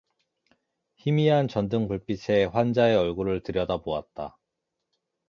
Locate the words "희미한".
0.95-1.47